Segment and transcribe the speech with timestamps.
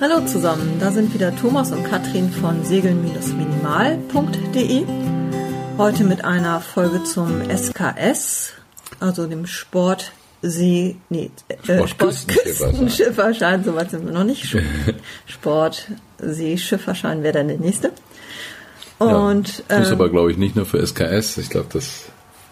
[0.00, 4.86] Hallo zusammen, da sind wieder Thomas und Katrin von segeln-minimal.de.
[5.76, 8.54] Heute mit einer Folge zum SKS,
[8.98, 11.30] also dem Sport See, nee,
[11.66, 14.56] äh, Sportküstenschifferschein, soweit sind wir noch nicht.
[15.26, 17.92] Sport Seeschifferschein wäre dann der nächste.
[18.98, 21.36] Und ja, das ist ähm, aber, glaube ich, nicht nur für SKS.
[21.36, 22.06] Ich glaube, das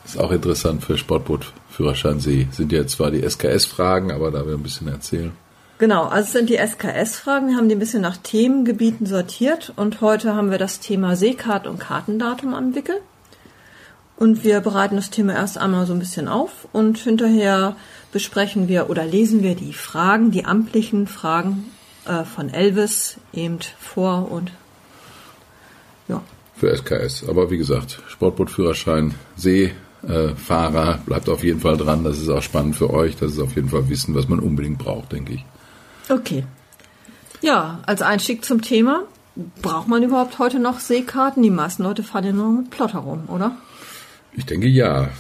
[0.05, 2.47] ist auch interessant für Sportbootführerschein See.
[2.51, 5.33] Sind ja zwar die SKS-Fragen, aber da wir ein bisschen erzählen.
[5.79, 7.49] Genau, also es sind die SKS-Fragen.
[7.49, 11.69] Wir haben die ein bisschen nach Themengebieten sortiert und heute haben wir das Thema Seekart
[11.69, 12.97] und Kartendatum am Wickel.
[14.17, 17.77] Und wir bereiten das Thema erst einmal so ein bisschen auf und hinterher
[18.11, 21.71] besprechen wir oder lesen wir die Fragen, die amtlichen Fragen
[22.07, 24.51] äh, von Elvis eben vor und
[26.09, 26.21] ja.
[26.57, 27.29] Für SKS.
[27.29, 32.03] Aber wie gesagt, Sportbootführerschein, Seefahrer, äh, bleibt auf jeden Fall dran.
[32.03, 33.15] Das ist auch spannend für euch.
[33.15, 35.45] Das ist auf jeden Fall Wissen, was man unbedingt braucht, denke ich.
[36.09, 36.45] Okay.
[37.41, 39.05] Ja, als Einstieg zum Thema.
[39.63, 41.43] Braucht man überhaupt heute noch Seekarten?
[41.43, 43.57] Die meisten Leute fahren ja nur mit Plotter rum, oder?
[44.33, 45.11] Ich denke ja.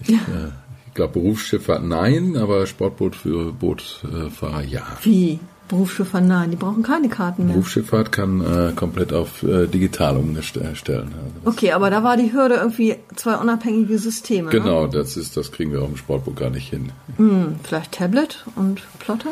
[0.00, 0.16] Ich, ja.
[0.16, 0.52] Äh,
[0.86, 4.82] ich glaube Berufsschifffahrt nein, aber Sportboot für Bootfahrer ja.
[5.02, 5.38] Wie?
[5.68, 7.54] Berufsschifffahrt nein, die brauchen keine Karten mehr.
[7.54, 11.14] Berufsschifffahrt kann äh, komplett auf äh, digital umstellen.
[11.14, 14.50] Also okay, aber da war die Hürde irgendwie zwei unabhängige Systeme.
[14.50, 14.50] Ne?
[14.50, 14.90] Genau, ne?
[14.90, 16.92] das ist, das kriegen wir auch im Sportboot gar nicht hin.
[17.16, 19.30] Hm, vielleicht Tablet und Plotter?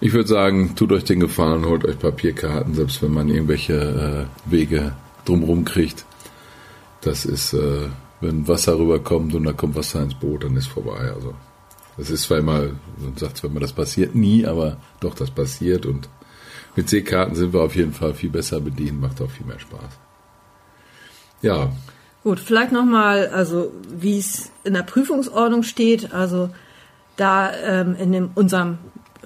[0.00, 4.50] Ich würde sagen, tut euch den Gefallen, holt euch Papierkarten, selbst wenn man irgendwelche äh,
[4.50, 4.92] Wege
[5.24, 6.04] drumherum kriegt.
[7.00, 7.88] Das ist, äh,
[8.20, 11.12] wenn Wasser rüberkommt und da kommt Wasser ins Boot, dann ist vorbei.
[11.14, 11.34] Also
[11.96, 15.86] das ist zwar immer, man sagt zwar immer, das passiert nie, aber doch, das passiert
[15.86, 16.08] und
[16.76, 19.98] mit Seekarten sind wir auf jeden Fall viel besser bedient, macht auch viel mehr Spaß.
[21.42, 21.72] Ja.
[22.24, 26.50] Gut, vielleicht nochmal, also wie es in der Prüfungsordnung steht, also
[27.16, 28.78] da ähm, in dem, unserem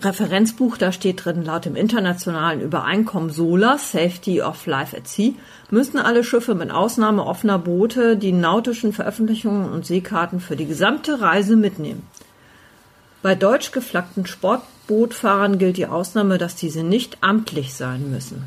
[0.05, 5.33] Referenzbuch, da steht drin, laut dem internationalen Übereinkommen SOLA, Safety of Life at Sea,
[5.71, 11.21] müssen alle Schiffe mit Ausnahme offener Boote die nautischen Veröffentlichungen und Seekarten für die gesamte
[11.21, 12.07] Reise mitnehmen.
[13.23, 18.45] Bei deutsch geflaggten Sportbootfahrern gilt die Ausnahme, dass diese nicht amtlich sein müssen.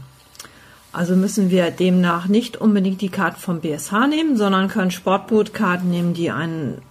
[0.94, 6.14] Also müssen wir demnach nicht unbedingt die Karten vom BSH nehmen, sondern können Sportbootkarten nehmen,
[6.14, 6.82] die ein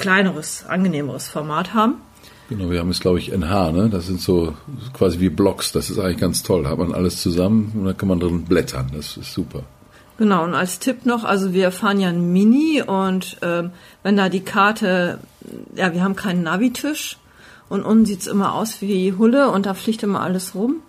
[0.00, 1.96] kleineres, angenehmeres Format haben.
[2.48, 3.88] Genau, wir haben jetzt, glaube ich, NH, ne?
[3.90, 4.54] Das sind so
[4.92, 5.70] quasi wie Blocks.
[5.70, 6.64] Das ist eigentlich ganz toll.
[6.64, 8.90] Da hat man alles zusammen und da kann man drin blättern.
[8.92, 9.62] Das ist super.
[10.18, 13.70] Genau, und als Tipp noch, also wir fahren ja ein Mini und ähm,
[14.02, 15.20] wenn da die Karte,
[15.76, 17.16] ja, wir haben keinen Navitisch
[17.70, 20.82] und unten sieht's immer aus wie Hulle und da fliegt immer alles rum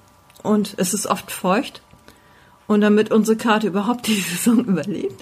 [0.44, 1.82] und es ist oft feucht.
[2.72, 5.22] Und damit unsere Karte überhaupt die Saison überlebt,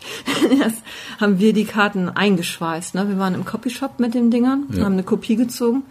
[1.19, 2.93] haben wir die Karten eingeschweißt.
[2.93, 3.09] Ne?
[3.09, 4.83] Wir waren im Copyshop mit den Dingern, ja.
[4.83, 5.81] haben eine Kopie gezogen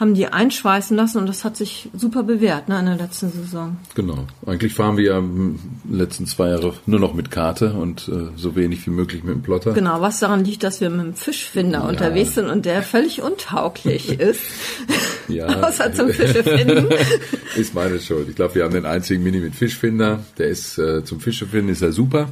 [0.00, 3.76] haben die einschweißen lassen und das hat sich super bewährt ne, in der letzten Saison.
[3.94, 4.26] Genau.
[4.46, 8.56] Eigentlich fahren wir ja die letzten zwei Jahre nur noch mit Karte und äh, so
[8.56, 9.74] wenig wie möglich mit dem Plotter.
[9.74, 11.88] Genau, was daran liegt, dass wir mit dem Fischfinder ja.
[11.88, 14.40] unterwegs sind und der völlig untauglich ist.
[15.28, 15.46] Ja.
[15.68, 16.88] Außer zum Fischefinden.
[17.56, 18.30] ist meine Schuld.
[18.30, 20.24] Ich glaube, wir haben den einzigen Mini mit Fischfinder.
[20.38, 22.30] Der ist äh, zum Fischefinden ist er super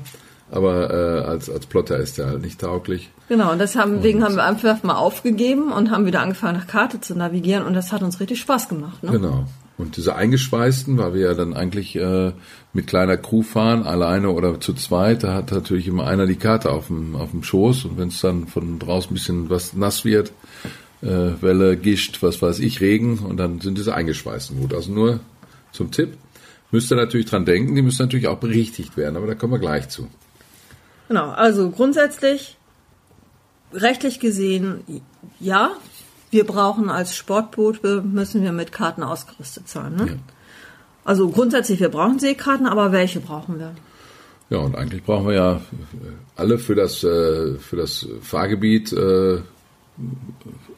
[0.51, 3.11] aber äh, als, als Plotter ist er halt nicht tauglich.
[3.28, 7.15] Genau, und deswegen haben wir einfach mal aufgegeben und haben wieder angefangen nach Karte zu
[7.15, 9.03] navigieren und das hat uns richtig Spaß gemacht.
[9.03, 9.11] Ne?
[9.11, 9.44] Genau.
[9.77, 12.33] Und diese eingeschweißten, weil wir ja dann eigentlich äh,
[12.72, 16.71] mit kleiner Crew fahren, alleine oder zu zweit, da hat natürlich immer einer die Karte
[16.71, 20.05] auf dem, auf dem Schoß und wenn es dann von draußen ein bisschen was nass
[20.05, 20.33] wird,
[21.03, 21.06] äh,
[21.41, 24.75] Welle, Gischt, was weiß ich, Regen und dann sind diese eingeschweißten gut.
[24.75, 25.21] Also nur
[25.71, 26.16] zum Tipp.
[26.71, 29.59] Müsst ihr natürlich dran denken, die müssen natürlich auch berichtigt werden, aber da kommen wir
[29.59, 30.09] gleich zu.
[31.09, 32.58] Genau, also grundsätzlich
[33.73, 35.03] rechtlich gesehen
[35.41, 35.73] ja,
[36.31, 39.95] wir brauchen als Sportboot, müssen wir mit Karten ausgerüstet sein.
[39.97, 40.06] Ne?
[40.06, 40.15] Ja.
[41.05, 43.73] Also grundsätzlich, wir brauchen Seekarten, aber welche brauchen wir?
[44.51, 45.61] Ja, und eigentlich brauchen wir ja
[46.37, 49.41] alle für das, äh, für das Fahrgebiet, äh,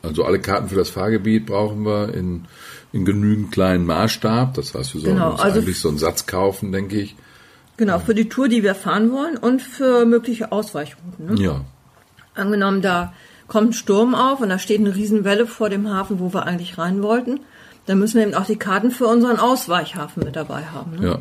[0.03, 2.47] also alle Karten für das Fahrgebiet brauchen wir in,
[2.93, 4.55] in genügend kleinen Maßstab.
[4.55, 7.17] Das heißt, wir sollen genau, uns also eigentlich so einen Satz kaufen, denke ich.
[7.76, 11.35] Genau, für die Tour, die wir fahren wollen und für mögliche Ausweichrouten.
[11.35, 11.43] Ne?
[11.43, 11.64] Ja.
[12.35, 13.12] Angenommen, da
[13.49, 16.79] kommt ein Sturm auf und da steht eine Riesenwelle vor dem Hafen, wo wir eigentlich
[16.79, 17.41] rein wollten,
[17.87, 20.97] dann müssen wir eben auch die Karten für unseren Ausweichhafen mit dabei haben.
[20.97, 21.09] Ne?
[21.09, 21.19] Ja,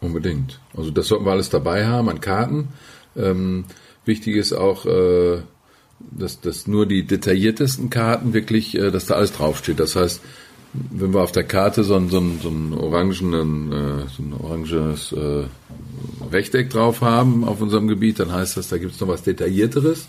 [0.00, 0.60] unbedingt.
[0.76, 2.68] Also das sollten wir alles dabei haben an Karten.
[3.16, 3.64] Ähm,
[4.04, 5.38] wichtig ist auch, äh,
[6.00, 9.80] dass, dass nur die detailliertesten Karten wirklich, äh, dass da alles draufsteht.
[9.80, 10.20] Das heißt,
[10.74, 14.32] wenn wir auf der Karte so ein, so ein, so ein, orangenen, äh, so ein
[14.32, 15.44] oranges äh,
[16.32, 20.08] Rechteck drauf haben auf unserem Gebiet, dann heißt das, da gibt es noch was Detaillierteres.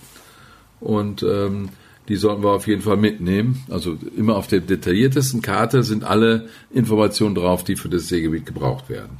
[0.79, 1.69] Und ähm,
[2.07, 3.63] die sollten wir auf jeden Fall mitnehmen.
[3.69, 8.89] Also immer auf der detailliertesten Karte sind alle Informationen drauf, die für das Seegebiet gebraucht
[8.89, 9.19] werden.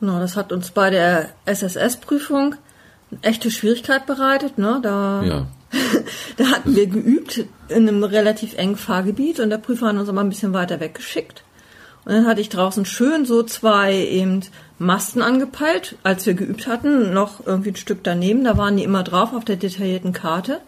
[0.00, 2.54] Genau, das hat uns bei der SSS-Prüfung
[3.10, 4.58] eine echte Schwierigkeit bereitet.
[4.58, 4.80] Ne?
[4.82, 5.46] Da, Ja.
[6.36, 10.20] da hatten wir geübt in einem relativ engen Fahrgebiet und der Prüfer hat uns aber
[10.20, 11.44] ein bisschen weiter weggeschickt.
[12.04, 14.40] Und dann hatte ich draußen schön so zwei eben
[14.78, 18.44] Masten angepeilt, als wir geübt hatten, noch irgendwie ein Stück daneben.
[18.44, 20.60] Da waren die immer drauf auf der detaillierten Karte.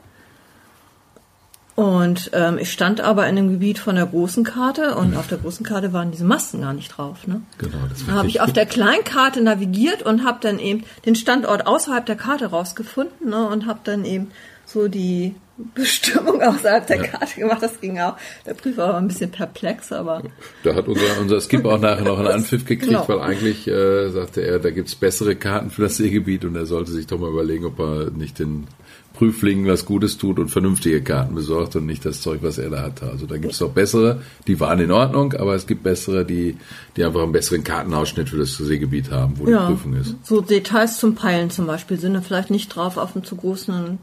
[1.77, 5.39] Und ähm, ich stand aber in dem Gebiet von der großen Karte und auf der
[5.39, 7.27] großen Karte waren diese Masten gar nicht drauf.
[7.27, 7.41] Ne?
[7.57, 11.67] Genau, das Dann habe ich auf der Kleinkarte navigiert und habe dann eben den Standort
[11.67, 14.31] außerhalb der Karte rausgefunden ne, und habe dann eben
[14.73, 15.35] so die
[15.75, 17.63] Bestimmung außerhalb der Karte gemacht.
[17.63, 18.17] Das ging auch.
[18.47, 20.23] Der Prüfer war ein bisschen perplex, aber
[20.65, 23.07] Da hat unser, unser Skip auch nachher noch einen Anpfiff gekriegt, Genau.
[23.09, 26.93] weil eigentlich äh, sagte er, da gibt's bessere Karten für das Seegebiet und er sollte
[26.93, 28.67] sich doch mal überlegen, ob er nicht den
[29.13, 32.81] Prüflingen was Gutes tut und vernünftige Karten besorgt und nicht das Zeug, was er da
[32.83, 33.11] hatte.
[33.11, 36.57] Also da gibt's doch bessere, die waren in Ordnung, aber es gibt bessere, die,
[36.97, 40.15] die einfach einen besseren Kartenausschnitt für das Seegebiet haben, wo ja, die Prüfung ist.
[40.23, 43.99] so Details zum Peilen zum Beispiel sind da vielleicht nicht drauf auf einem zu großen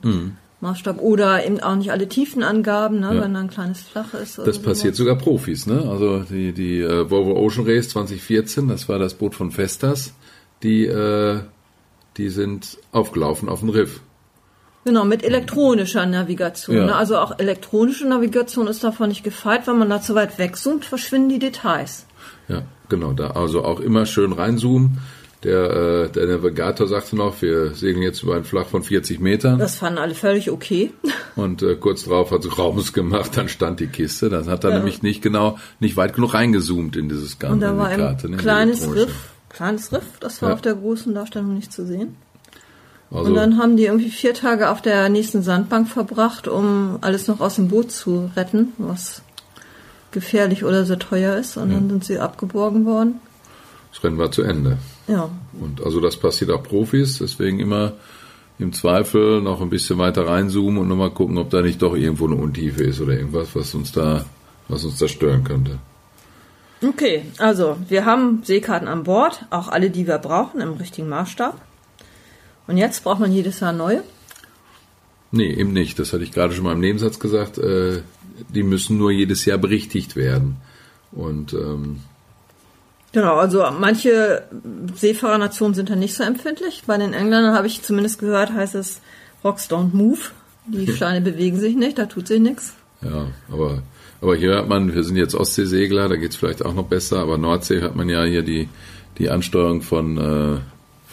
[0.60, 3.22] Maßstab oder eben auch nicht alle Tiefenangaben, ne, Ja.
[3.22, 4.40] wenn da ein kleines Flach ist.
[4.40, 5.86] Das passiert sogar Profis, ne?
[5.88, 10.14] Also die, die äh, Volvo Ocean Race 2014, das war das Boot von Festas,
[10.64, 11.42] die, äh,
[12.18, 14.02] die sind aufgelaufen auf den Riff.
[14.86, 16.78] Genau, mit elektronischer Navigation.
[16.78, 16.86] Ja.
[16.86, 16.96] Ne?
[16.96, 21.30] Also auch elektronische Navigation ist davon nicht gefeit, wenn man da zu weit wegzoomt, verschwinden
[21.30, 22.06] die Details.
[22.48, 23.12] Ja, genau.
[23.12, 25.00] Da also auch immer schön reinzoomen.
[25.44, 25.70] Der,
[26.06, 29.60] äh, der Navigator sagte noch, wir segeln jetzt über ein Flach von 40 Metern.
[29.60, 30.92] Das fanden alle völlig okay.
[31.36, 34.30] Und äh, kurz drauf hat es Raums gemacht, dann stand die Kiste.
[34.30, 34.78] Dann hat er Ja.
[34.78, 37.54] nämlich nicht genau, nicht weit genug reingezoomt in dieses Ganze.
[37.54, 38.92] Und da war ein Karte, ne, in die kleines.
[38.96, 39.14] Riff,
[39.50, 40.56] kleines Riff, das war Ja.
[40.56, 42.16] auf der großen Darstellung nicht zu sehen.
[43.12, 47.28] Also, Und dann haben die irgendwie vier Tage auf der nächsten Sandbank verbracht, um alles
[47.28, 49.22] noch aus dem Boot zu retten, was
[50.12, 51.58] gefährlich oder sehr teuer ist.
[51.58, 53.22] Und dann sind sie abgeborgen worden.
[53.94, 54.78] das Rennen war zu Ende.
[55.08, 57.94] Ja, Und also das passiert auch Profis, deswegen immer
[58.60, 62.26] im Zweifel noch ein bisschen weiter reinzoomen und nochmal gucken, ob da nicht doch irgendwo
[62.26, 64.26] eine Untiefe ist oder irgendwas, was uns da,
[64.68, 65.80] was uns da stören könnte.
[66.84, 71.60] Okay, also wir haben Seekarten an Bord, auch alle, die wir brauchen, im richtigen Maßstab.
[72.68, 74.04] Und jetzt braucht man jedes Jahr neue.
[75.32, 75.98] Nee, eben nicht.
[76.00, 77.58] Das hatte ich gerade schon mal im Nebensatz gesagt.
[77.58, 78.02] Äh,
[78.50, 80.58] die müssen nur jedes Jahr berichtigt werden.
[81.12, 82.02] Und ähm,
[83.14, 84.44] Genau, also manche
[84.96, 86.84] Seefahrernationen sind da nicht so empfindlich.
[86.86, 89.02] Bei den Engländern habe ich zumindest gehört, heißt es
[89.44, 90.20] Rocks don't move.
[90.66, 92.74] Die Steine bewegen sich nicht, da tut sich nichts.
[93.02, 93.82] ja, aber
[94.20, 97.38] aber hier hört man, wir sind jetzt Ostseesegler, da geht's vielleicht auch noch besser, aber
[97.38, 98.68] Nordsee hört man ja hier die
[99.18, 100.60] die Ansteuerung von äh,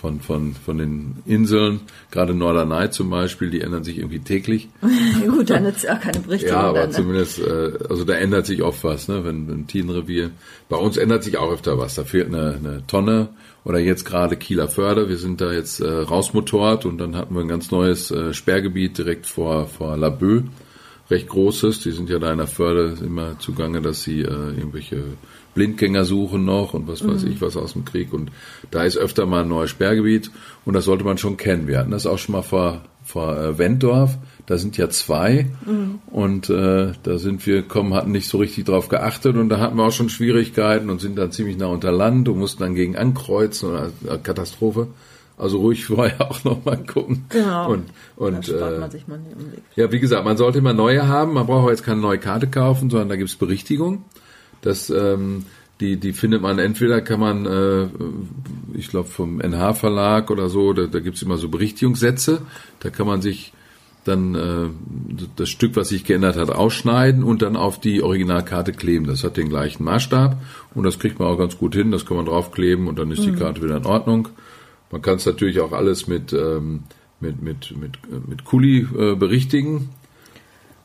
[0.04, 1.80] von, von, von den Inseln,
[2.10, 4.68] gerade Norderney zum Beispiel, die ändern sich irgendwie täglich.
[5.26, 6.54] Gut, dann ist ja keine Berichtigung.
[6.54, 6.94] Ja, aber dann, ne?
[6.94, 9.24] zumindest, äh, also da ändert sich oft was, ne?
[9.24, 10.30] Wenn ein Tienrevier.
[10.68, 11.94] Bei uns ändert sich auch öfter was.
[11.94, 13.30] Da fehlt eine, eine Tonne
[13.64, 15.08] oder jetzt gerade Kieler Förde.
[15.08, 18.98] Wir sind da jetzt äh, rausmotort und dann hatten wir ein ganz neues äh, Sperrgebiet
[18.98, 20.44] direkt vor vor Laboe,
[21.10, 21.80] recht großes.
[21.80, 25.02] Die sind ja da in der Förde immer zugange, dass sie äh, irgendwelche
[25.54, 28.30] Blindgänger suchen noch und was weiß ich was aus dem Krieg und
[28.70, 30.30] da ist öfter mal ein neues Sperrgebiet
[30.64, 31.66] und das sollte man schon kennen.
[31.68, 34.16] Wir hatten das auch schon mal vor vor äh, Wenddorf,
[34.46, 35.46] da sind ja zwei
[36.10, 39.76] und äh, da sind wir kommen, hatten nicht so richtig drauf geachtet und da hatten
[39.76, 42.96] wir auch schon Schwierigkeiten und sind dann ziemlich nah unter Land und mussten dann gegen
[42.96, 44.88] ankreuzen oder äh, Katastrophe.
[45.36, 47.24] Also ruhig vorher auch noch mal gucken.
[47.28, 47.72] Genau.
[47.72, 49.62] Und, da und spart äh, man sich mal den Umweg.
[49.76, 51.34] ja, wie gesagt, man sollte immer neue haben.
[51.34, 54.04] Man braucht auch jetzt keine neue Karte kaufen, sondern da gibt's Berichtigung.
[54.64, 55.44] Das, ähm,
[55.80, 57.88] die, die findet man entweder kann man, äh,
[58.72, 62.40] ich glaube vom NH-Verlag oder so, da, da gibt's immer so Berichtigungssätze.
[62.80, 63.52] Da kann man sich
[64.04, 64.68] dann äh,
[65.36, 69.06] das Stück, was sich geändert hat, ausschneiden und dann auf die Originalkarte kleben.
[69.06, 70.40] Das hat den gleichen Maßstab
[70.74, 71.90] und das kriegt man auch ganz gut hin.
[71.90, 74.28] Das kann man draufkleben und dann ist die Karte wieder in Ordnung.
[74.90, 76.84] Man kann es natürlich auch alles mit ähm,
[77.20, 79.90] mit mit mit mit Kuli äh, berichtigen.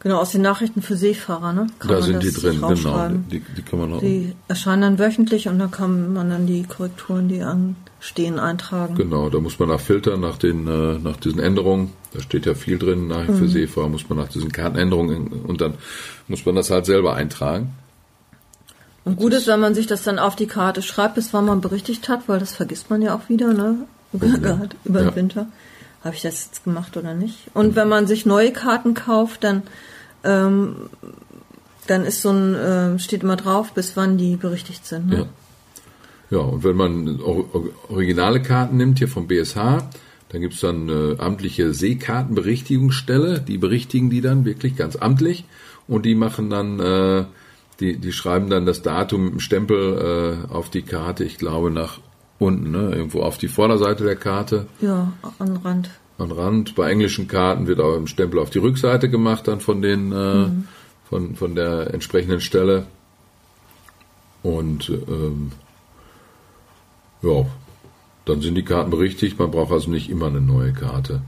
[0.01, 1.67] Genau, aus den Nachrichten für Seefahrer, ne?
[1.79, 3.09] Kann da sind die drin, genau.
[3.29, 3.99] Die, die kann man auch.
[3.99, 8.95] Die erscheinen dann wöchentlich und da kann man dann die Korrekturen, die anstehen, eintragen.
[8.95, 11.91] Genau, da muss man nach filtern, nach den, äh, nach diesen Änderungen.
[12.13, 13.47] Da steht ja viel drin, nach für Mhm.
[13.49, 15.73] Seefahrer muss man nach diesen Kartenänderungen und dann
[16.29, 17.73] muss man das halt selber eintragen.
[19.03, 21.59] Und gut ist, wenn man sich das dann auf die Karte schreibt, bis wann man
[21.61, 23.75] berichtigt hat, weil das vergisst man ja auch wieder, ne?
[24.13, 25.09] Über Ja.
[25.11, 25.47] den Winter.
[26.03, 27.37] Habe ich das jetzt gemacht oder nicht?
[27.53, 29.63] Und wenn man sich neue Karten kauft, dann,
[30.23, 30.75] ähm,
[31.87, 35.07] dann ist so ein, ähm, steht immer drauf, bis wann die berichtigt sind.
[35.09, 35.17] Ne?
[35.17, 35.25] Ja.
[36.31, 39.83] Ja, und wenn man or- or- originale Karten nimmt, hier vom BSH,
[40.31, 45.43] Dann gibt's dann äh, amtliche Seekartenberichtigungsstelle, die berichtigen die dann wirklich ganz amtlich
[45.87, 47.25] und die machen dann, äh,
[47.79, 51.71] die, die schreiben dann das Datum mit dem Stempel äh, auf die Karte, ich glaube
[51.71, 51.99] nach
[52.39, 52.91] unten, ne?
[52.95, 54.67] irgendwo auf die Vorderseite der Karte.
[54.81, 55.89] Ja, an Rand.
[56.17, 56.75] An Rand.
[56.75, 60.47] Bei englischen Karten wird auch ein Stempel auf die Rückseite gemacht dann von den äh,
[60.47, 60.67] mhm.
[61.09, 62.85] von, von der entsprechenden Stelle.
[64.41, 65.51] Und ähm,
[67.21, 67.45] ja,
[68.25, 69.37] dann sind die Karten berichtigt.
[69.37, 71.21] Man braucht also nicht immer eine neue Karte.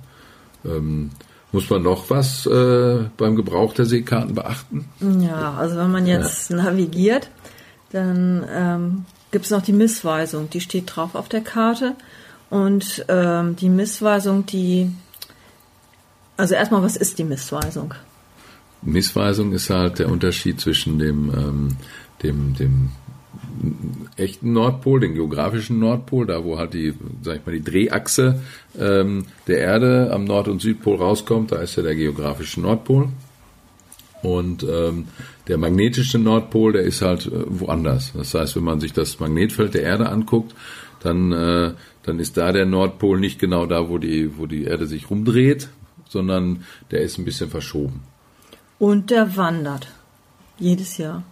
[0.64, 1.12] Ähm,
[1.52, 4.86] muss man noch was äh, beim Gebrauch der Seekarten beachten?
[5.20, 6.58] Ja, also wenn man jetzt ja.
[6.58, 7.30] navigiert,
[7.92, 10.50] dann ähm, gibt es noch die Missweisung.
[10.50, 11.96] Die steht drauf auf der Karte.
[12.50, 14.92] Und ähm, die Missweisung, die.
[16.38, 17.94] Also erstmal, was ist die Missweisung?
[18.82, 21.78] Missweisung ist halt der Unterschied zwischen dem, ähm,
[22.24, 22.90] dem, dem
[24.18, 28.42] echten Nordpol, den geografischen Nordpol, da wo halt die, sag ich mal, die Drehachse
[28.80, 33.10] ähm, der Erde am Nord- und Südpol rauskommt, da ist ja der geografische Nordpol.
[34.24, 35.08] Und ähm,
[35.48, 38.14] der magnetische Nordpol, der ist halt äh, woanders.
[38.14, 40.54] Das heißt, wenn man sich das Magnetfeld der Erde anguckt,
[41.02, 41.74] dann, äh,
[42.04, 45.70] dann ist da der Nordpol nicht genau da, wo die, wo die Erde sich rumdreht,
[46.08, 48.02] sondern der ist ein bisschen verschoben.
[48.78, 49.88] Und der wandert
[50.60, 51.24] jedes Jahr.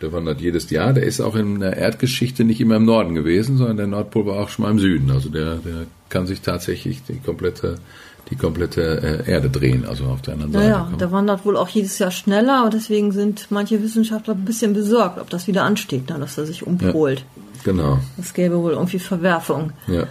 [0.00, 0.92] Der wandert jedes Jahr.
[0.92, 4.40] Der ist auch in der Erdgeschichte nicht immer im Norden gewesen, sondern der Nordpol war
[4.40, 5.10] auch schon mal im Süden.
[5.10, 7.76] Also der, der kann sich tatsächlich die komplette,
[8.28, 10.68] die komplette äh, Erde drehen, also auf der anderen Seite.
[10.68, 14.72] Ja, der wandert wohl auch jedes Jahr schneller und deswegen sind manche Wissenschaftler ein bisschen
[14.72, 17.20] besorgt, ob das wieder ansteht, dann, dass er sich umpolt.
[17.20, 17.98] Ja, genau.
[18.16, 19.72] Das gäbe wohl irgendwie Verwerfung.
[19.88, 20.06] Ja.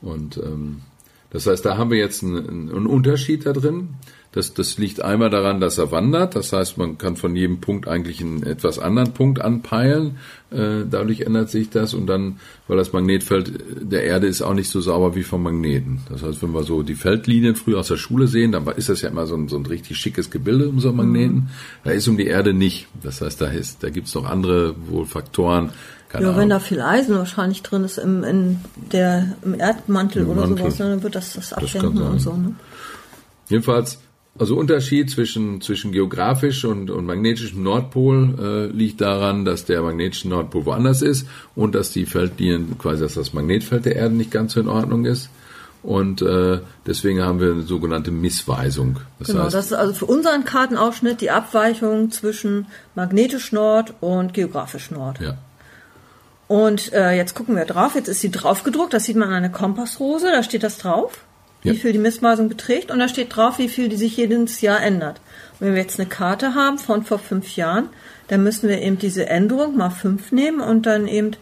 [0.00, 0.82] Und ähm,
[1.30, 3.90] das heißt, da haben wir jetzt einen, einen Unterschied da drin.
[4.34, 6.34] Das, das liegt einmal daran, dass er wandert.
[6.34, 10.18] Das heißt, man kann von jedem Punkt eigentlich einen etwas anderen Punkt anpeilen.
[10.50, 11.94] Äh, dadurch ändert sich das.
[11.94, 16.00] Und dann, weil das Magnetfeld der Erde ist auch nicht so sauber wie vom Magneten.
[16.08, 19.02] Das heißt, wenn wir so die Feldlinien früher aus der Schule sehen, dann ist das
[19.02, 21.36] ja immer so ein, so ein richtig schickes Gebilde um so einen Magneten.
[21.36, 21.48] Mhm.
[21.84, 22.88] Da ist um die Erde nicht.
[23.04, 25.70] Das heißt, da, ist, da gibt's noch andere wohl Faktoren.
[26.08, 26.42] Keine ja, Ahnung.
[26.42, 28.58] wenn da viel Eisen wahrscheinlich drin ist im, in
[28.90, 30.58] der, im Erdmantel Im oder Mantel.
[30.58, 32.32] sowas, dann wird das das absenken das und so.
[32.36, 32.56] Ne?
[33.48, 33.98] Jedenfalls
[34.38, 40.28] also Unterschied zwischen, zwischen geografisch und, und magnetischem Nordpol äh, liegt daran, dass der magnetische
[40.28, 44.54] Nordpol woanders ist und dass die Feldlinien, quasi dass das Magnetfeld der Erde nicht ganz
[44.54, 45.30] so in Ordnung ist.
[45.84, 49.00] Und äh, deswegen haben wir eine sogenannte Missweisung.
[49.18, 54.32] Das genau, heißt, das ist also für unseren Kartenausschnitt die Abweichung zwischen magnetisch Nord und
[54.32, 55.20] geografisch Nord.
[55.20, 55.36] Ja.
[56.48, 57.94] Und äh, jetzt gucken wir drauf.
[57.94, 58.94] Jetzt ist sie draufgedruckt.
[58.94, 60.28] Das sieht man an einer Kompassrose.
[60.32, 61.20] Da steht das drauf
[61.64, 61.74] wie ja.
[61.74, 65.20] viel die Missmaßung beträgt und da steht drauf, wie viel die sich jedes Jahr ändert.
[65.58, 67.88] Und wenn wir jetzt eine Karte haben von vor fünf Jahren,
[68.28, 71.32] dann müssen wir eben diese Änderung mal fünf nehmen und dann eben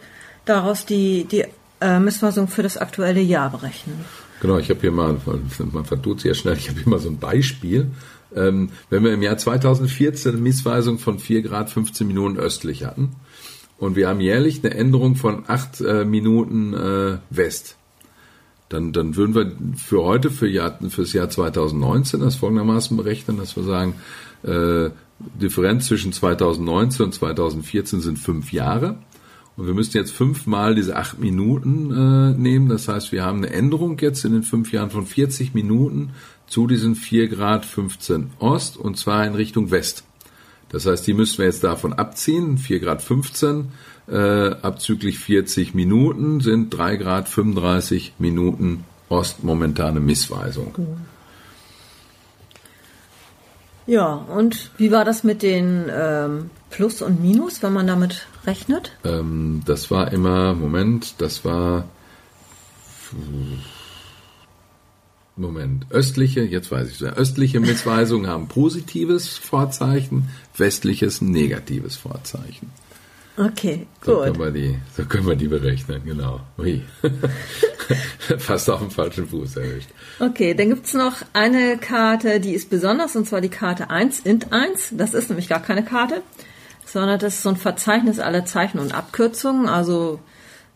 [0.45, 1.45] daraus die, die
[1.81, 4.03] äh, Missmaßung für das aktuelle Jahr berechnen.
[4.41, 5.17] Genau, ich habe hier mal,
[5.71, 7.91] man vertut sehr schnell, ich habe hier mal so ein Beispiel.
[8.35, 13.15] Ähm, wenn wir im Jahr 2014 eine Missweisung von 4 Grad 15 Minuten östlich hatten
[13.77, 17.77] und wir haben jährlich eine Änderung von 8 äh, Minuten äh, West,
[18.73, 23.55] dann, dann würden wir für heute, für Jahr, fürs Jahr 2019 das folgendermaßen berechnen, dass
[23.55, 23.95] wir sagen,
[24.43, 24.89] äh,
[25.39, 28.97] Differenz zwischen 2019 und 2014 sind fünf Jahre.
[29.55, 32.69] Und wir müssen jetzt fünfmal diese acht Minuten äh, nehmen.
[32.69, 36.09] Das heißt, wir haben eine Änderung jetzt in den fünf Jahren von 40 Minuten
[36.47, 40.03] zu diesen 4 Grad 15 Ost und zwar in Richtung West.
[40.73, 43.71] Das heißt, die müssen wir jetzt davon abziehen, 4 Grad 15
[44.07, 50.73] äh, abzüglich 40 Minuten sind 3 Grad 35 Minuten Ost momentane Missweisung.
[53.85, 58.93] Ja, und wie war das mit den ähm, Plus und Minus, wenn man damit rechnet?
[59.03, 61.85] Ähm, das war immer, Moment, das war
[65.35, 72.71] Moment, östliche, jetzt weiß ich, östliche Missweisungen haben positives Vorzeichen, westliches negatives Vorzeichen.
[73.35, 74.05] Okay, gut.
[74.05, 76.41] So können wir die, so können wir die berechnen, genau.
[76.59, 76.83] Ui.
[78.37, 79.89] Fast auf dem falschen Fuß erwischt.
[80.19, 84.53] Okay, dann gibt's noch eine Karte, die ist besonders, und zwar die Karte 1, int
[84.53, 84.89] 1.
[84.91, 86.21] Das ist nämlich gar keine Karte,
[86.85, 89.67] sondern das ist so ein Verzeichnis aller Zeichen und Abkürzungen.
[89.67, 90.19] Also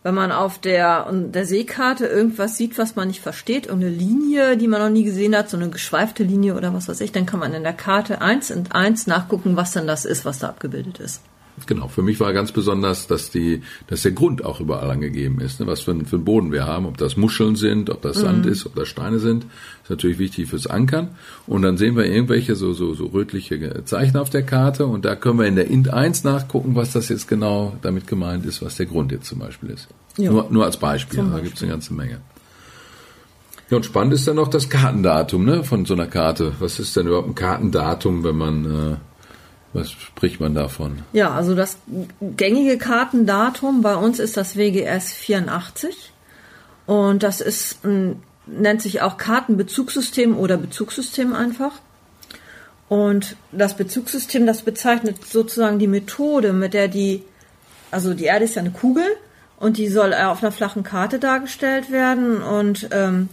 [0.07, 4.69] wenn man auf der, der Seekarte irgendwas sieht, was man nicht versteht, irgendeine Linie, die
[4.69, 7.41] man noch nie gesehen hat, so eine geschweifte Linie oder was weiß ich, dann kann
[7.41, 10.99] man in der Karte 1 int 1 nachgucken, was denn das ist, was da abgebildet
[10.99, 11.19] ist.
[11.65, 15.59] Genau, für mich war ganz besonders, dass die, dass der Grund auch überall angegeben ist,
[15.59, 15.65] ne?
[15.65, 18.51] was für, für einen Boden wir haben, ob das Muscheln sind, ob das Sand mhm.
[18.51, 19.45] ist, ob das Steine sind,
[19.83, 21.09] ist natürlich wichtig fürs Ankern.
[21.47, 25.15] Und dann sehen wir irgendwelche so, so, so rötliche Zeichen auf der Karte und da
[25.15, 28.75] können wir in der Int 1 nachgucken, was das jetzt genau damit gemeint ist, was
[28.75, 29.87] der Grund jetzt zum Beispiel ist.
[30.17, 31.37] Nur, nur als Beispiel, Beispiel.
[31.37, 32.19] da gibt es eine ganze Menge.
[33.69, 36.53] Ja, und spannend ist dann noch das Kartendatum ne, von so einer Karte.
[36.59, 38.95] Was ist denn überhaupt ein Kartendatum, wenn man, äh,
[39.73, 41.03] was spricht man davon?
[41.13, 41.77] Ja, also das
[42.21, 46.11] gängige Kartendatum bei uns ist das WGS 84.
[46.85, 47.79] Und das ist
[48.47, 51.73] nennt sich auch Kartenbezugssystem oder Bezugssystem einfach.
[52.89, 57.23] Und das Bezugssystem, das bezeichnet sozusagen die Methode, mit der die,
[57.91, 59.05] also die Erde ist ja eine Kugel
[59.59, 62.41] und die soll auf einer flachen Karte dargestellt werden.
[62.41, 63.27] Und ähm,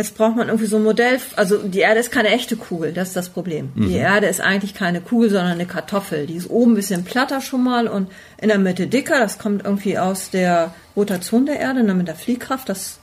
[0.00, 3.08] jetzt braucht man irgendwie so ein Modell, also die Erde ist keine echte Kugel, das
[3.08, 3.70] ist das Problem.
[3.74, 3.88] Mhm.
[3.88, 6.26] Die Erde ist eigentlich keine Kugel, sondern eine Kartoffel.
[6.26, 8.08] Die ist oben ein bisschen platter schon mal und
[8.40, 9.18] in der Mitte dicker.
[9.18, 12.68] Das kommt irgendwie aus der Rotation der Erde, ne, mit der Fliehkraft.
[12.68, 12.98] Das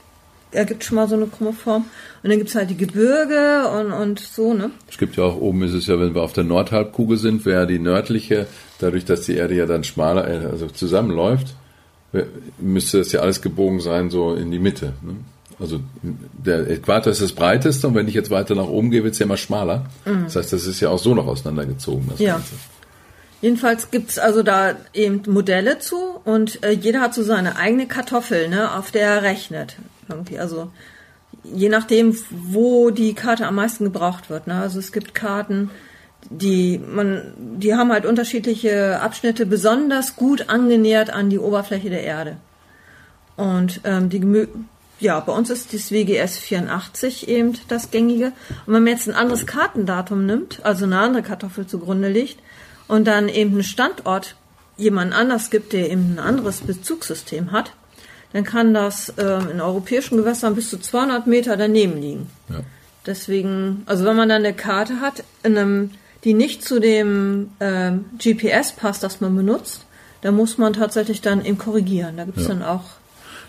[0.50, 1.84] ergibt schon mal so eine krumme Form.
[2.22, 4.70] Und dann gibt's halt die Gebirge und, und so, ne?
[4.90, 7.66] Es gibt ja auch, oben ist es ja, wenn wir auf der Nordhalbkugel sind, wäre
[7.66, 8.46] die nördliche,
[8.80, 11.54] dadurch, dass die Erde ja dann schmaler, äh, also zusammenläuft,
[12.58, 14.94] müsste das ja alles gebogen sein, so in die Mitte.
[15.02, 15.16] Ne?
[15.60, 19.14] Also der Äquator ist das breiteste und wenn ich jetzt weiter nach oben gehe, wird
[19.14, 19.86] es ja immer schmaler.
[20.04, 20.24] Mhm.
[20.24, 22.34] Das heißt, das ist ja auch so noch auseinandergezogen, ja.
[22.34, 22.54] Ganze.
[23.40, 28.48] Jedenfalls gibt's also da eben Modelle zu und äh, jeder hat so seine eigene Kartoffel,
[28.48, 29.76] ne, auf der er rechnet.
[30.08, 30.38] Irgendwie.
[30.38, 30.70] Also
[31.44, 34.46] je nachdem, wo die Karte am meisten gebraucht wird.
[34.46, 34.60] Ne?
[34.60, 35.70] Also es gibt Karten,
[36.30, 42.36] die man, die haben halt unterschiedliche Abschnitte besonders gut angenähert an die Oberfläche der Erde.
[43.36, 44.48] Und ähm, die
[45.00, 48.32] ja, bei uns ist das WGS 84 eben das gängige.
[48.66, 52.38] Und wenn man jetzt ein anderes Kartendatum nimmt, also eine andere Kartoffel zugrunde liegt
[52.88, 54.34] und dann eben einen Standort
[54.76, 57.72] jemand anders gibt, der eben ein anderes Bezugssystem hat,
[58.32, 62.30] dann kann das äh, in europäischen Gewässern bis zu 200 Meter daneben liegen.
[62.48, 62.60] Ja.
[63.06, 65.90] Deswegen, also wenn man dann eine Karte hat, in einem,
[66.24, 69.86] die nicht zu dem äh, GPS passt, das man benutzt,
[70.20, 72.16] dann muss man tatsächlich dann eben korrigieren.
[72.16, 72.50] Da gibt es ja.
[72.50, 72.84] dann auch.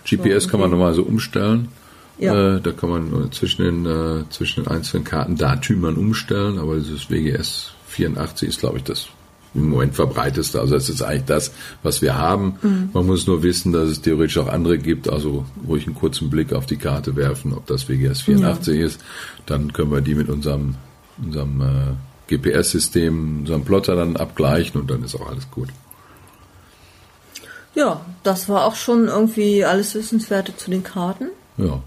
[0.09, 1.69] GPS so kann man nochmal so umstellen.
[2.17, 2.55] Ja.
[2.55, 7.09] Äh, da kann man zwischen den, äh, zwischen den einzelnen Karten Datümern umstellen, aber dieses
[7.09, 9.07] WGS 84 ist, glaube ich, das
[9.55, 10.60] im Moment verbreiteste.
[10.60, 12.55] Also es ist eigentlich das, was wir haben.
[12.62, 12.89] Mhm.
[12.93, 15.10] Man muss nur wissen, dass es theoretisch auch andere gibt.
[15.10, 18.86] Also ruhig einen kurzen Blick auf die Karte werfen, ob das WGS 84 ja.
[18.86, 19.01] ist.
[19.45, 20.75] Dann können wir die mit unserem,
[21.23, 25.69] unserem äh, GPS-System, unserem Plotter dann abgleichen und dann ist auch alles gut.
[27.79, 31.29] Ja, das war auch schon irgendwie alles Wissenswerte zu den Karten.
[31.55, 31.81] Ja.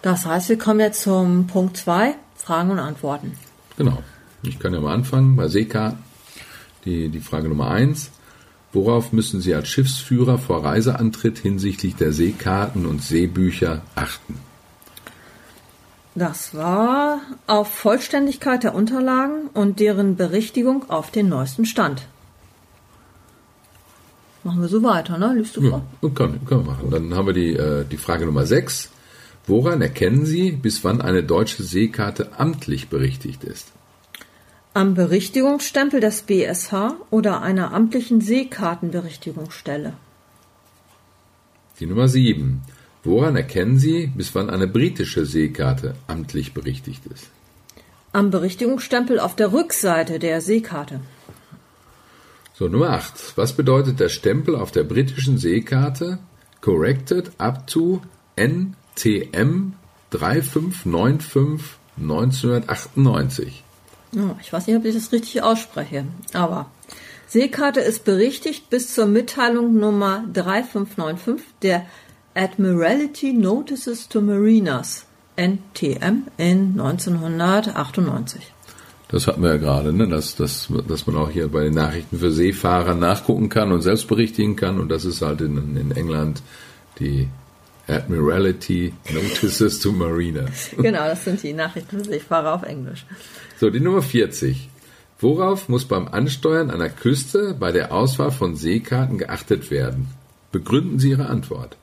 [0.00, 3.32] Das heißt, wir kommen jetzt zum Punkt 2, Fragen und Antworten.
[3.76, 4.02] Genau.
[4.42, 5.98] Ich kann ja mal anfangen bei Seekarten
[6.86, 8.10] die, die Frage Nummer eins.
[8.72, 14.38] Worauf müssen Sie als Schiffsführer vor Reiseantritt hinsichtlich der Seekarten und Seebücher achten?
[16.14, 22.06] Das war auf Vollständigkeit der Unterlagen und deren Berichtigung auf den neuesten Stand.
[24.44, 25.34] Machen wir so weiter, ne?
[25.36, 25.82] Liest du vor?
[26.02, 26.90] Ja, können, können wir machen.
[26.90, 28.90] Dann haben wir die, äh, die Frage Nummer 6.
[29.46, 33.74] Woran erkennen Sie, bis wann eine deutsche Seekarte amtlich berichtigt ist?
[34.74, 39.92] am Berichtigungsstempel des BSH oder einer amtlichen Seekartenberichtigungsstelle.
[41.78, 42.60] Die Nummer 7.
[43.04, 47.28] Woran erkennen Sie, bis wann eine britische Seekarte amtlich berichtigt ist?
[48.12, 51.00] Am Berichtigungsstempel auf der Rückseite der Seekarte.
[52.56, 53.36] So, Nummer 8.
[53.36, 56.20] Was bedeutet der Stempel auf der britischen Seekarte
[56.60, 58.00] Corrected up to
[58.36, 59.72] NTM
[60.10, 63.64] 3595 1998?
[64.16, 66.70] Oh, ich weiß nicht, ob ich das richtig ausspreche, aber
[67.26, 71.86] Seekarte ist berichtigt bis zur Mitteilung Nummer 3595 der
[72.34, 78.53] Admiralty Notices to Mariners NTM in 1998.
[79.08, 80.08] Das hatten wir ja gerade, ne?
[80.08, 84.08] dass, dass, dass man auch hier bei den Nachrichten für Seefahrer nachgucken kann und selbst
[84.08, 84.80] berichtigen kann.
[84.80, 86.42] Und das ist halt in, in England
[86.98, 87.28] die
[87.86, 90.70] Admiralty Notices to Mariners.
[90.76, 93.04] Genau, das sind die Nachrichten für Seefahrer auf Englisch.
[93.60, 94.68] So, die Nummer 40.
[95.20, 100.08] Worauf muss beim Ansteuern einer Küste bei der Auswahl von Seekarten geachtet werden?
[100.50, 101.76] Begründen Sie Ihre Antwort.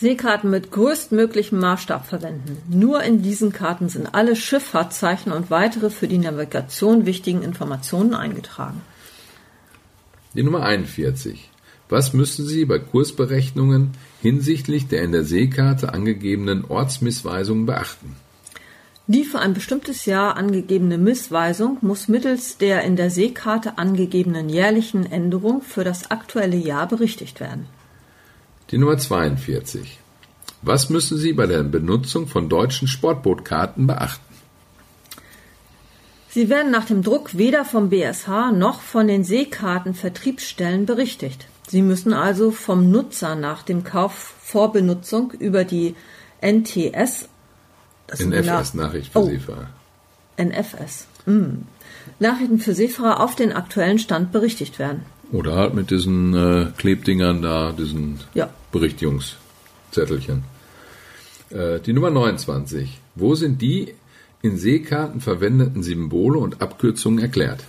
[0.00, 2.56] Seekarten mit größtmöglichem Maßstab verwenden.
[2.70, 8.80] Nur in diesen Karten sind alle Schifffahrtszeichen und weitere für die Navigation wichtigen Informationen eingetragen.
[10.32, 11.50] Die Nummer 41.
[11.90, 13.90] Was müssen Sie bei Kursberechnungen
[14.22, 18.16] hinsichtlich der in der Seekarte angegebenen Ortsmissweisungen beachten?
[19.06, 25.04] Die für ein bestimmtes Jahr angegebene Missweisung muss mittels der in der Seekarte angegebenen jährlichen
[25.04, 27.66] Änderung für das aktuelle Jahr berichtigt werden.
[28.70, 29.98] Die Nummer 42.
[30.62, 34.22] Was müssen Sie bei der Benutzung von deutschen Sportbootkarten beachten?
[36.28, 41.48] Sie werden nach dem Druck weder vom BSH noch von den Seekartenvertriebsstellen berichtigt.
[41.66, 45.96] Sie müssen also vom Nutzer nach dem Kauf vor Benutzung über die
[46.40, 47.28] NTS.
[48.06, 49.70] Das NFS, Nachricht für oh, Seefahrer.
[50.40, 51.06] NFS.
[51.26, 51.62] Mm.
[52.20, 55.02] Nachrichten für Seefahrer auf den aktuellen Stand berichtigt werden.
[55.32, 58.50] Oder halt mit diesen äh, Klebdingern da, diesen Ja.
[58.72, 60.42] Berichtigungszettelchen.
[61.50, 62.98] Äh, die Nummer 29.
[63.14, 63.94] Wo sind die
[64.42, 67.64] in Seekarten verwendeten Symbole und Abkürzungen erklärt?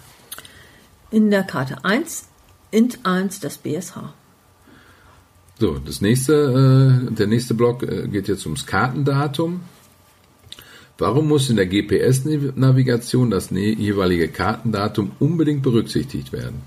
[1.11, 2.25] In der Karte 1,
[2.71, 4.13] Int 1 des BSH.
[5.59, 6.33] So, das nächste,
[7.09, 9.61] äh, der nächste Block äh, geht jetzt ums Kartendatum.
[10.97, 16.61] Warum muss in der GPS-Navigation das ne- jeweilige Kartendatum unbedingt berücksichtigt werden?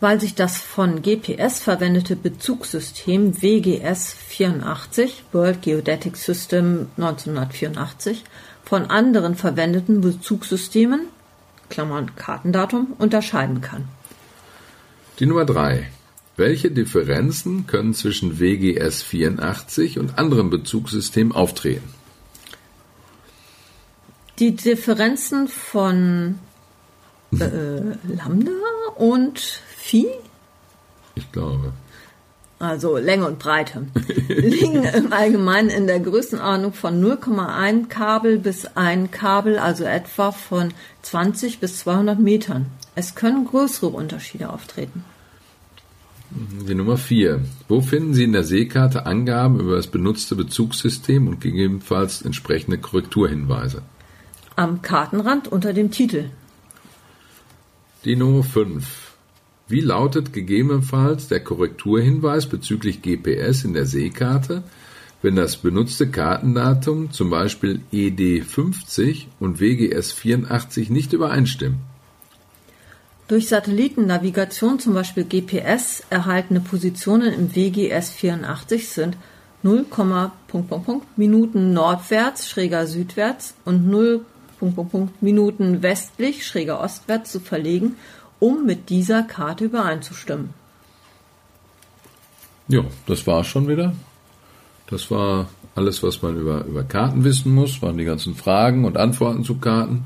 [0.00, 8.24] Weil sich das von GPS verwendete Bezugssystem WGS 84, World Geodetic System 1984,
[8.64, 11.06] von anderen verwendeten Bezugssystemen,
[11.68, 13.88] Klammern Kartendatum, unterscheiden kann.
[15.18, 15.90] Die Nummer 3.
[16.36, 21.92] Welche Differenzen können zwischen WGS 84 und anderen Bezugssystemen auftreten?
[24.38, 26.38] Die Differenzen von
[27.32, 28.52] äh, Lambda
[28.94, 30.06] und Phi,
[31.14, 31.72] Ich glaube.
[32.58, 33.86] also Länge und Breite,
[34.28, 40.74] liegen im Allgemeinen in der Größenordnung von 0,1 Kabel bis 1 Kabel, also etwa von
[41.02, 42.66] 20 bis 200 Metern.
[42.96, 45.04] Es können größere Unterschiede auftreten.
[46.68, 47.40] Die Nummer 4.
[47.68, 53.80] Wo finden Sie in der Seekarte Angaben über das benutzte Bezugssystem und gegebenenfalls entsprechende Korrekturhinweise?
[54.54, 56.24] Am Kartenrand unter dem Titel.
[58.04, 59.07] Die Nummer 5.
[59.68, 64.62] Wie lautet gegebenenfalls der Korrekturhinweis bezüglich GPS in der Seekarte,
[65.20, 71.80] wenn das benutzte Kartendatum, zum Beispiel ED50 und WGS 84, nicht übereinstimmen?
[73.26, 79.18] Durch Satellitennavigation, zum Beispiel GPS, erhaltene Positionen im WGS 84 sind
[79.62, 84.24] 0, Punkt, Punkt, Punkt, Minuten nordwärts, schräger südwärts und 0,
[84.58, 87.96] Punkt, Punkt, Punkt, Minuten westlich, schräger ostwärts zu verlegen,
[88.40, 90.54] um mit dieser Karte übereinzustimmen.
[92.68, 93.94] Ja, das war schon wieder.
[94.88, 98.96] Das war alles, was man über, über Karten wissen muss, waren die ganzen Fragen und
[98.96, 100.04] Antworten zu Karten.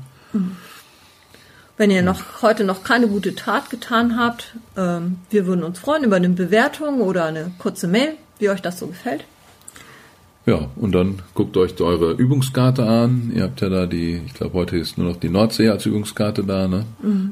[1.77, 6.03] Wenn ihr noch heute noch keine gute Tat getan habt, ähm, wir würden uns freuen
[6.03, 9.25] über eine Bewertung oder eine kurze Mail, wie euch das so gefällt.
[10.45, 13.31] Ja, und dann guckt euch eure Übungskarte an.
[13.33, 16.43] Ihr habt ja da die, ich glaube, heute ist nur noch die Nordsee als Übungskarte
[16.43, 16.67] da.
[16.67, 16.85] Ne?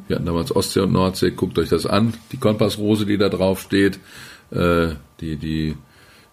[0.07, 1.31] Wir hatten damals Ostsee und Nordsee.
[1.31, 2.13] Guckt euch das an.
[2.31, 3.99] Die Kompassrose, die da drauf steht,
[4.51, 5.75] äh, die, die,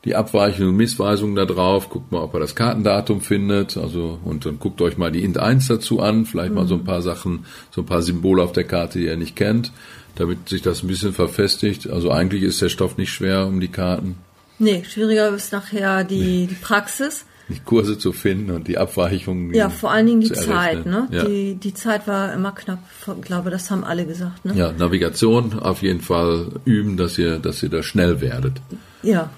[0.04, 1.90] die Abweichungen und Missweisungen da drauf.
[1.90, 3.76] Guckt mal, ob ihr das Kartendatum findet.
[3.76, 6.26] Also, und dann guckt euch mal die Int 1 dazu an.
[6.26, 9.16] Vielleicht mal so ein paar Sachen, so ein paar Symbole auf der Karte, die ihr
[9.16, 9.72] nicht kennt,
[10.14, 11.90] damit sich das ein bisschen verfestigt.
[11.90, 14.14] Also eigentlich ist der Stoff nicht schwer um die Karten.
[14.58, 17.24] Nee, schwieriger ist nachher die, die Praxis.
[17.48, 19.54] Die Kurse zu finden und die Abweichungen.
[19.54, 20.84] Ja, vor allen Dingen die Zeit.
[20.84, 21.08] Ne?
[21.10, 21.24] Ja.
[21.24, 22.80] Die, die Zeit war immer knapp.
[23.00, 24.44] Ich glaube, das haben alle gesagt.
[24.44, 24.54] Ne?
[24.54, 28.60] Ja, Navigation auf jeden Fall üben, dass ihr, dass ihr da schnell werdet.
[29.02, 29.30] ja.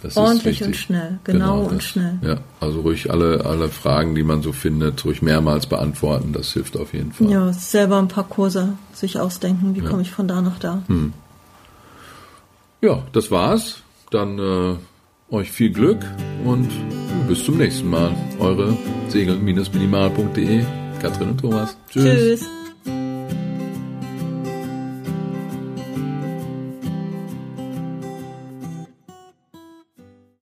[0.00, 2.20] Das Ordentlich und schnell, genau und das, schnell.
[2.22, 6.32] Ja, also ruhig alle, alle Fragen, die man so findet, ruhig mehrmals beantworten.
[6.32, 7.28] Das hilft auf jeden Fall.
[7.28, 9.74] Ja, selber ein paar Kurse sich ausdenken.
[9.74, 10.84] Wie komme ich von da nach da?
[10.86, 11.12] Hm.
[12.80, 13.82] Ja, das war's.
[14.10, 16.04] Dann äh, euch viel Glück
[16.44, 16.68] und
[17.28, 18.14] bis zum nächsten Mal.
[18.38, 18.76] Eure
[19.08, 20.64] segel-minimal.de,
[21.00, 21.76] Katrin und Thomas.
[21.90, 22.48] Tschüss.